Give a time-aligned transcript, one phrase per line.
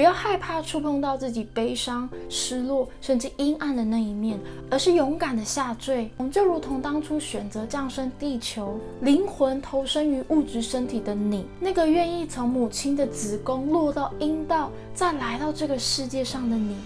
[0.00, 6.10] 不要害怕触碰到自己悲伤、失落甚至阴暗的那一面，而是勇敢的下坠。
[6.16, 16.76] 我们就如同当初选择降生地球，灵魂投身于物质身体的你，那个愿意从母亲的子宫落到阴道，再来到这个世界上的你。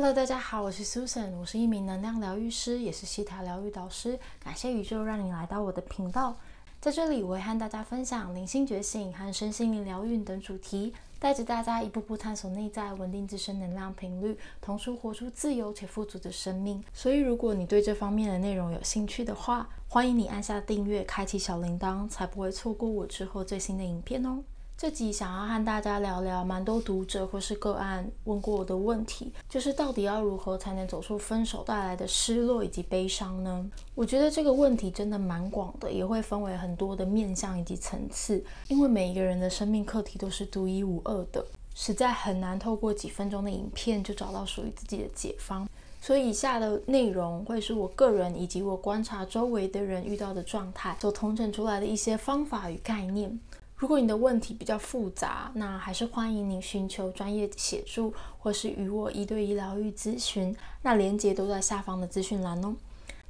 [0.00, 4.18] Hello，大家好，我是 Susan，我是一名能量疗愈师，也是西塔疗愈导师。
[4.42, 6.34] 感谢宇宙让你来到我的频道，
[6.80, 16.82] 在这里我会和大家分享灵性觉醒和身心灵疗愈等主题，带着大家一步步探索内在，稳定自身能量频率，同时活出自由且富足的生命。
[16.94, 24.42] 所以，如果你对这方面的内容有兴趣的话，欢迎你按下订阅，开启小铃铛，才不会错过我之后最新的影片哦。
[24.80, 33.70] 这集想要和大家聊聊，蛮多读者或是个案问过我的问题，就是到底要如何才能走出分手带来的失落以及悲伤呢？
[33.94, 45.68] 我觉得这个问题真的蛮广的，也会分为很多的面向以及层次，因为每一个人的生命课题都是独一无二的，实在很难透过几分钟的影片就找到属于自己的解方。
[46.00, 53.38] 所以以下的内容会是我个人以及我观察周围的人遇到的状态所统整出来的一些方法与概念。
[53.80, 60.54] 如果你的问题比较复杂，那还是欢迎你寻求专业协助，或是与我一对一疗愈咨询。
[60.82, 62.76] 那连接都在下方的资讯栏哦。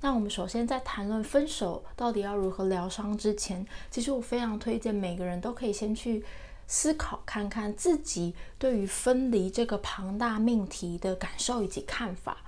[0.00, 6.24] 那我们首先在谈论分手到底要如何疗伤之前，其实我非常推荐每个人都可以先去
[6.66, 12.38] 思考看看自己对于分离这个庞大命题的感受以及看法。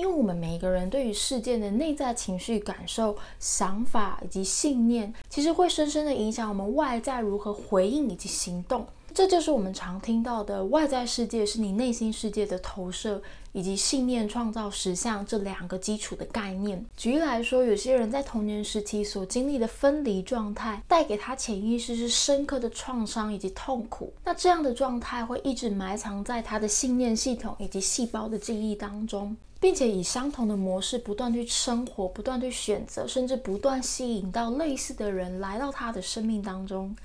[0.00, 8.86] 因为我们每一个人对于事件的内在情绪、感受、想法以及信念，其实会深深的影响我们外在如何回应以及行动。
[9.12, 13.20] 这就是我们常听到的外在世界是你内心世界的投射，
[13.52, 16.82] 以及信念创造实相这两个基础的概念。
[16.96, 24.14] 举例来说，有些人在童年时期所经历的分离状态，带给他潜意识是深刻的创伤以及痛苦。
[24.24, 29.36] 那这样的状态会一直埋藏在他的信念系统以及细胞的记忆当中。
[29.60, 36.96] 并且以相同的模式不断去生活，不断去选择，甚至不断吸引到类似的人来到他的生命当中，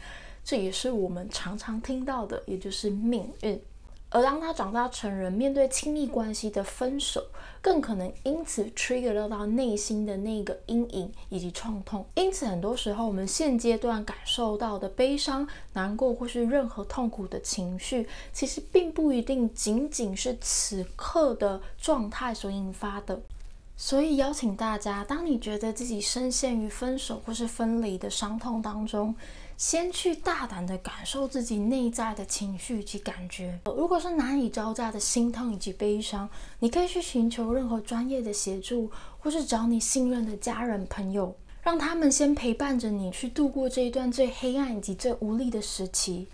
[0.43, 3.61] 这也是我们常常听到的，也就是命运。
[4.15, 7.21] 而当他长大成人，面对亲密关系的分手，
[7.59, 12.05] 更可能因此 trigger 到内心的那个阴影以及创痛。
[12.15, 23.19] 因此，很多时候我们现阶段感受到的悲伤、难过或是任何痛苦的情绪，其实并不一定仅仅是此刻的状态所引发的。
[23.77, 29.13] 所以，邀请大家，当你觉得自己深陷于分手或是分离的伤痛当中，
[29.57, 33.59] 先去大胆的感受自己内在的情绪及感觉。
[33.65, 46.29] 如果是难以招架的心痛以及悲伤，你可以去寻求任何专业的协助，或是找你信任的家人朋友，让他们先陪伴着你去度过这一段最黑暗以及最无力的时期。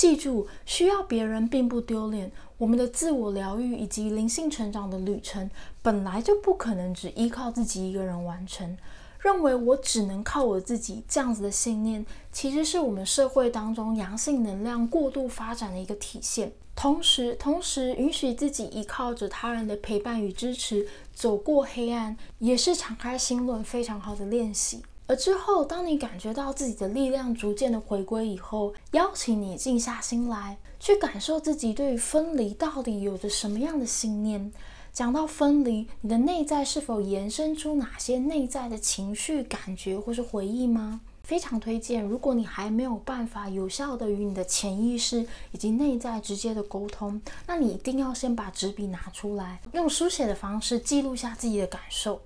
[0.00, 2.32] 记住，需要别人并不丢脸。
[2.56, 5.50] 我们的自我疗愈以及灵性成长的旅程，
[5.82, 8.78] 本来就不可能只依靠自己一个人完成。
[9.18, 16.50] 认为我只能靠我自己这样子的信念，其实是我们社会当中阳性能量过度发展的一个体现。
[16.74, 24.82] 同时，同时允许自己依靠着他人的陪伴与支持走过黑暗，也是敞开心轮非常好的练习。
[25.10, 34.52] 而之后，当你感觉到自己的力量逐渐的回归以后，邀请你静下心来，去感受自己对于分离到底有着什么样的信念。
[34.92, 41.00] 讲到分离，你的内在是否延伸出哪些内在的情绪、感觉或是回忆吗？
[41.24, 52.20] 非常推荐，如果你还没有办法有效的与你的潜意识以及内在直接的沟通，那你一定要先把纸笔拿出来，用书写的方式记录下自己的感受。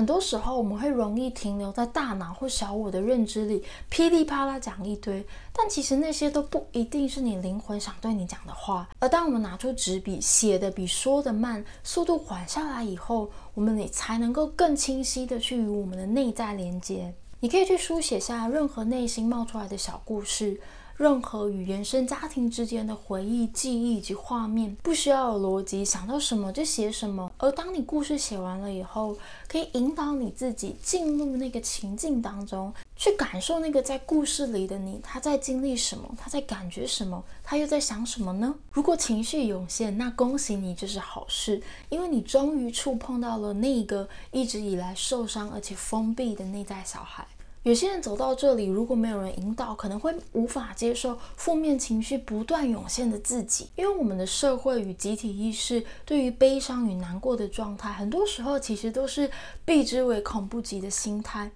[0.00, 5.22] 很多时候，我们会容易停留在大脑或小我的认知里，噼里啪啦讲一堆，
[5.52, 8.88] 但其实那些都不一定是你灵魂想对你讲的话。
[8.98, 17.12] 而当我们拿出纸笔，写的比说的慢，速度缓下来以后，我们也才能够更清晰的去与我们的内在连接。
[17.40, 20.58] 你可以去书写下任何内心冒出来的小故事。
[21.00, 27.32] 任何与原生家庭之间的回忆、记忆以及画面，不需要有逻辑，想到什么就写什么。
[27.38, 29.16] 而当你故事写完了以后，
[29.48, 38.54] 可以引导你自己进入那个情境当中，去感受那个在故事里的你，他在经历什么，他在感觉什么，他又在想什么呢？
[38.70, 47.26] 如果情绪涌现，那恭喜你，这是好事，因为你终于触碰到了那个一直以来受伤而且封闭的内在小孩。
[47.62, 53.68] 有些人走到这里，如果没有人引导，可能会无法接受负面情绪不断涌现的自己。
[53.76, 59.30] 因为我们的社会与集体意识对于悲伤与难过的状态，很多时候其实都是
[59.66, 61.50] 避之唯恐不及的心态，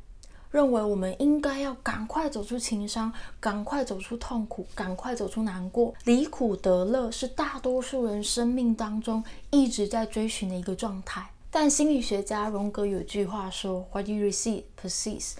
[0.51, 3.11] 认为我们应该要赶快走出情伤，
[3.41, 11.31] 赶快走出痛苦，赶快走出难过，离苦得乐是大多数人生命当中一直在追寻的一个状态。
[11.51, 15.37] 但心理学家荣格有句话说：“What you receive persists。”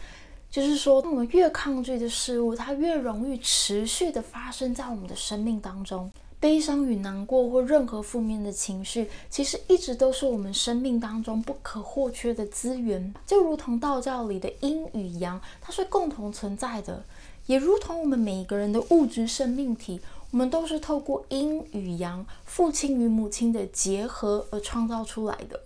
[0.55, 6.09] 就是说，我们越抗拒的事物，它越容易持续的发生在我们的生命当中。
[6.39, 13.13] 悲伤与难过或任何负面的情绪，其实一直都是我们生命当中不可或缺的资源。
[13.27, 17.03] 就如同道教里的阴与阳，它是共同存在的；
[17.47, 25.59] 也如同我们每一个人的物质生命体，我们都是透过阴与阳、父亲与母亲的结合而创造出来的。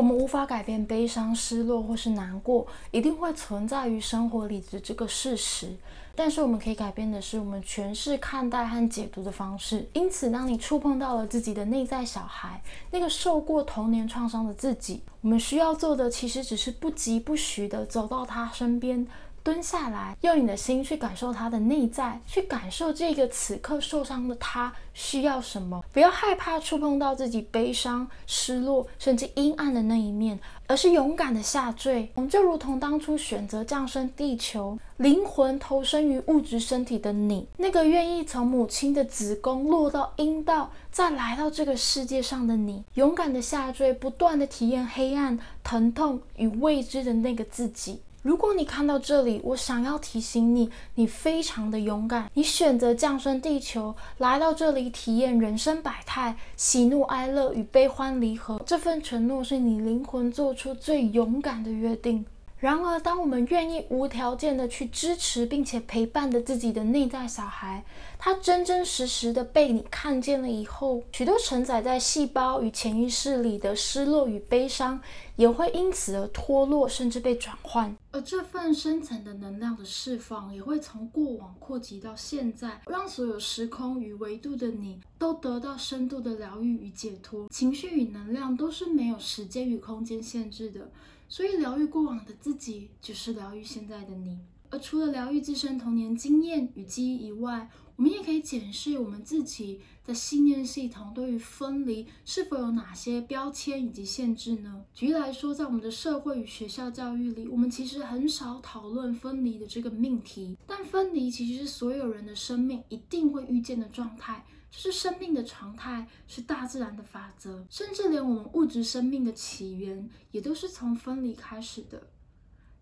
[0.00, 5.76] 我们无法改变悲伤、失落或是难过，一定会存在于生活里的这个事实。
[6.14, 9.86] 但是我们可以改变的是我们诠释、看待和解读的方式。
[9.92, 19.06] 因此，当你触碰到了自己的内在小孩，那个受过童年创伤的自己，我们需要做的其实只是不疾不徐地走到他身边。
[19.50, 25.84] 蹲下来，用你的心去感受他的内在，去感受这个此刻受伤的他需要什么。
[25.92, 30.38] 不要害怕触碰到自己悲伤、失落，甚至阴暗的那一面，
[30.68, 32.08] 而是勇敢的下坠。
[32.14, 48.00] 我们就如同当初选择降生地球，灵魂投身于物质身体的你，那个愿意从母亲的子宫落到阴道，再来到这个世界上的你，勇敢的下坠，不断的体验黑暗、疼痛与未知的那个自己。
[48.22, 52.30] 如果你看到这里，我想要提醒你，你非常的勇敢。
[52.34, 58.60] 你选择降生地球，来到这里体验人生百态、喜怒哀乐与悲欢离合。
[58.66, 62.26] 这份承诺是你灵魂做出最勇敢的约定。
[62.60, 67.82] 然而，当我们愿意无条件的去支持并且陪伴着自己的内在小孩，
[68.18, 75.00] 他真真实实的被你看见了以后，许多承载在细胞与潜意识里的失落与悲伤，
[75.36, 77.96] 也会因此而脱落，甚至被转换。
[78.12, 87.48] 而这份深层的能量的释放，也会从过往扩及到现在，让所有时空与维度的你都得到深度的疗愈与解脱。
[87.48, 90.90] 情绪与能量都是没有时间与空间限制的。
[91.30, 94.36] 所以，疗愈过往的自己，就是疗愈现在的你。
[94.68, 104.84] 而除了疗愈自身童年经验与记忆以外，我们也可以检视我们自己的信念系统对于分离是否有哪些标签以及限制呢？
[104.92, 110.56] 举例来说，在我们的社会与学校教育里，我们其实很少讨论分离的这个命题。
[110.66, 114.44] 但分离其实是所有人的生命一定会遇见的状态。
[114.70, 122.08] 这是生命的常态，是大自然的法则，甚至连我们物质生命的起源，也都是从分离开始的。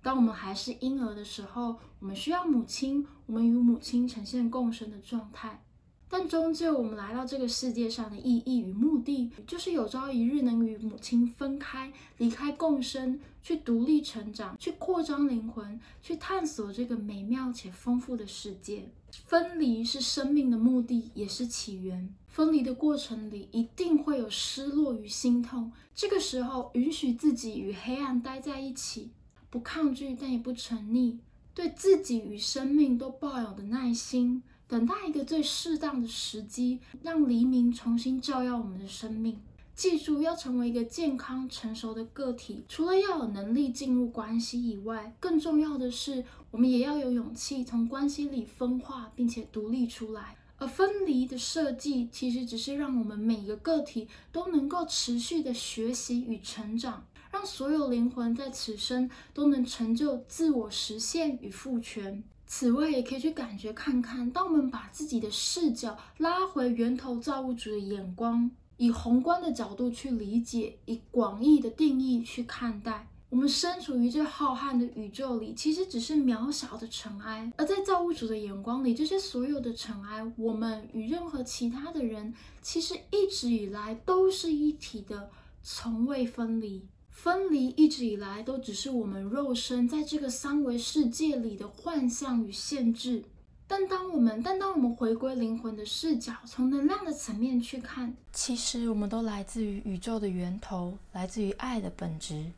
[0.03, 5.65] 当我们还是婴儿的时候，我们需要母亲，我们与母亲呈现共生的状态。
[6.11, 18.91] 但终究，我们来到这个世界上的意义与目的，就是有朝一日能与母亲分开，离开共生，去独立成长，去扩张灵魂，去探索这个美妙且丰富的世界。
[19.11, 22.15] 分离是生命的目的，也是起源。
[22.27, 25.73] 分离的过程里，一定会有失落与心痛。
[25.95, 29.11] 这个时候，允许自己与黑暗待在一起，
[29.51, 31.19] 不抗拒，但也不沉溺，
[31.55, 34.43] 对自己与生命都抱有的耐心。
[34.69, 39.41] 等待一个最适当的时机，让黎明重新照耀我们的生命。
[39.75, 50.37] 记住，要成为一个健康成熟的个体，除了要有能力进入关系以外，更重要的是，我们也要有勇气从关系里分化，并且独立出来。
[50.59, 62.23] 而分离的设计，其实只是让我们每个个体都能够持续的学习与成长，让所有灵魂在此生都能成就自我实现与赋权。
[62.49, 77.53] 此外，也可以去感觉看看，当我们把自己的视角拉回源头造物主的眼光，以宏观的角度去理解，以广义的定义去看待，我们身处于这浩瀚的宇宙里，其实只是渺小的尘埃。
[77.59, 85.31] 而在造物主的眼光里，这些所有的尘埃，我们与任何其他的人，其实一直以来都是一体的，
[85.63, 86.83] 从未分离。
[87.21, 93.25] 分离一直以来都只是我们肉身在这个三维世界里的幻象与限制。
[93.67, 102.53] 但当我们，但当我们回归灵魂的视角，从能量的层面去看，其实我们都来自于宇宙的源头，来自于爱的本质。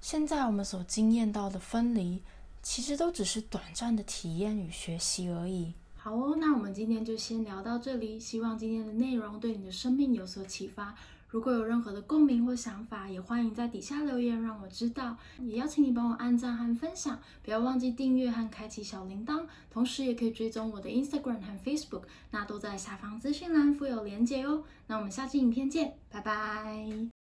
[0.00, 2.22] 现在我们所经验到的分离，
[2.62, 5.74] 其实都只是短暂的体验与学习而已。
[5.98, 8.18] 好哦，那我们今天就先聊到这里。
[8.18, 10.94] 希望今天的内容对你的生命有所启发。
[11.30, 15.16] 如果有任何的共鸣或想法，也欢迎在底下留言让我知道。
[15.40, 19.46] 也邀请你帮我按赞和分享，不要忘记订阅和开启小铃铛。
[19.70, 24.64] 同时也可以追踪我的 Instagram 和 Facebook，那都在下方资讯栏附有连结哦。
[24.86, 27.17] 那我们下期影片见，拜拜。